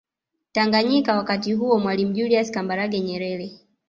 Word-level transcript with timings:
Tanganyika 0.51 1.15
wakati 1.17 1.53
huo 1.53 1.79
Mwalimu 1.79 2.13
juliusi 2.13 2.51
Kambarage 2.51 2.99
Nyerere 2.99 3.51